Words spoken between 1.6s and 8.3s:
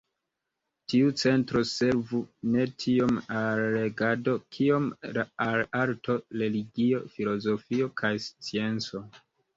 servu ne tiom al regado kiom al arto, religio, filozofio kaj